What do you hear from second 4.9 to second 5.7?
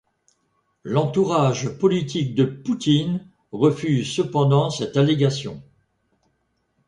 allégation.